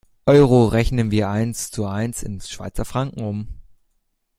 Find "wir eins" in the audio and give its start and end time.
1.11-1.69